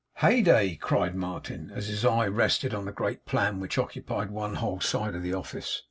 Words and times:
'Heyday!' 0.15 0.77
cried 0.77 1.13
Martin, 1.13 1.71
as 1.75 1.85
his 1.87 2.03
eye 2.03 2.25
rested 2.25 2.73
on 2.73 2.87
a 2.87 2.91
great 2.91 3.23
plan 3.27 3.59
which 3.59 3.77
occupied 3.77 4.31
one 4.31 4.55
whole 4.55 4.79
side 4.79 5.13
of 5.13 5.21
the 5.21 5.35
office. 5.35 5.79